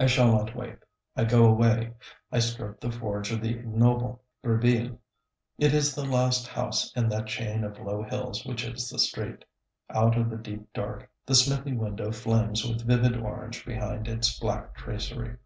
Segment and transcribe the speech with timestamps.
[0.00, 0.78] I shall not wait.
[1.14, 1.92] I go away.
[2.32, 4.98] I skirt the forge of the ignoble Brisbille.
[5.56, 9.44] It is the last house in that chain of low hills which is the street.
[9.88, 14.74] Out of the deep dark the smithy window flames with vivid orange behind its black
[14.74, 15.36] tracery.